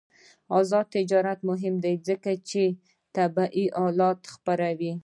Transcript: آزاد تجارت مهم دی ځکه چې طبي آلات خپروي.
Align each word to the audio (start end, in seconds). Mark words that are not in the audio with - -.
آزاد 0.59 0.85
تجارت 0.95 1.39
مهم 1.49 1.75
دی 1.83 1.93
ځکه 2.07 2.31
چې 2.49 2.63
طبي 3.15 3.63
آلات 3.85 4.19
خپروي. 4.33 4.93